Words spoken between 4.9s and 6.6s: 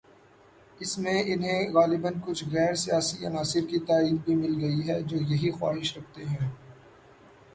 جو یہی خواہش رکھتے ہیں۔